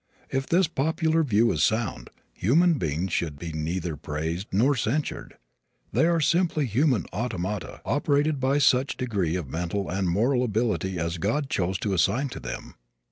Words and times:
If 0.31 0.47
this 0.47 0.67
popular 0.67 1.21
view 1.21 1.51
is 1.51 1.61
sound, 1.61 2.09
human 2.33 2.79
beings 2.79 3.13
should 3.13 3.37
be 3.37 3.53
neither 3.53 3.95
praised 3.95 4.47
nor 4.51 4.75
censured. 4.75 5.37
They 5.93 6.07
are 6.07 6.19
simply 6.19 6.65
human 6.65 7.05
automata 7.13 7.81
operated 7.85 8.39
by 8.39 8.57
such 8.57 8.97
degree 8.97 9.35
of 9.35 9.47
mental 9.51 9.91
and 9.91 10.09
moral 10.09 10.43
ability 10.43 10.97
as 10.97 11.19
God 11.19 11.51
chose 11.51 11.77
to 11.81 11.93
assign 11.93 12.29
to 12.29 12.39
them. 12.39 12.73